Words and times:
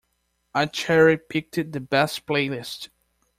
I 0.55 0.65
cherry-picked 0.65 1.71
the 1.73 1.79
best 1.79 2.25
playlist. 2.25 2.89